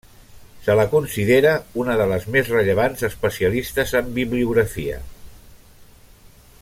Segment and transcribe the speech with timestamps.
[0.67, 1.51] Se la considera
[1.83, 4.99] una de les més rellevants especialistes en Bibliografia.